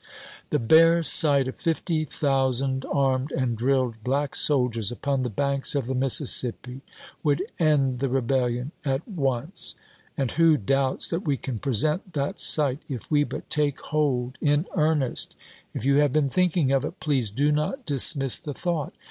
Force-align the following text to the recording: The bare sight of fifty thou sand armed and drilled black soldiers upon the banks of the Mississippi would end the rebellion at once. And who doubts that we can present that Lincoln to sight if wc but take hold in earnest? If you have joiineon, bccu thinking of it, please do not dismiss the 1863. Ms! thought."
The 0.49 0.57
bare 0.57 1.03
sight 1.03 1.47
of 1.47 1.57
fifty 1.57 2.03
thou 2.05 2.49
sand 2.49 2.87
armed 2.91 3.31
and 3.33 3.55
drilled 3.55 4.03
black 4.03 4.33
soldiers 4.33 4.91
upon 4.91 5.21
the 5.21 5.29
banks 5.29 5.75
of 5.75 5.85
the 5.85 5.93
Mississippi 5.93 6.81
would 7.21 7.43
end 7.59 7.99
the 7.99 8.09
rebellion 8.09 8.71
at 8.83 9.07
once. 9.07 9.75
And 10.17 10.31
who 10.31 10.57
doubts 10.57 11.09
that 11.09 11.21
we 11.23 11.37
can 11.37 11.59
present 11.59 12.13
that 12.13 12.17
Lincoln 12.19 12.33
to 12.35 12.43
sight 12.43 12.79
if 12.89 13.09
wc 13.11 13.29
but 13.29 13.49
take 13.51 13.79
hold 13.79 14.39
in 14.41 14.65
earnest? 14.75 15.35
If 15.75 15.85
you 15.85 15.97
have 15.97 16.13
joiineon, 16.13 16.29
bccu 16.31 16.31
thinking 16.31 16.71
of 16.71 16.83
it, 16.83 16.99
please 16.99 17.29
do 17.29 17.51
not 17.51 17.85
dismiss 17.85 18.39
the 18.39 18.53
1863. 18.53 18.53
Ms! 18.55 18.57
thought." 18.63 18.93